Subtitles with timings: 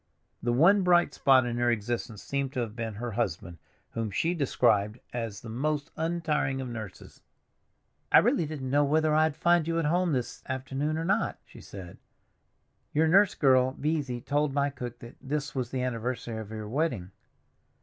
[0.41, 3.59] The one bright spot in her existence seemed to have been her husband,
[3.91, 7.21] whom she described as the most untiring of nurses.
[8.11, 11.61] "I really didn't know whether I'd find you at home this afternoon or not," she
[11.61, 11.99] said.
[12.95, 17.11] "Your nurse girl, Beesy, told my cook that this was the anniversary of your wedding.